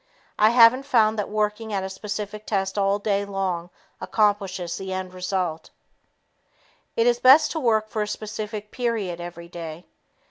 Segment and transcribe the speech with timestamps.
[0.39, 3.69] I haven't found that working at a specific test all day long
[4.01, 5.69] accomplishes the end result.
[6.95, 9.85] It is best to work for a specific period every day.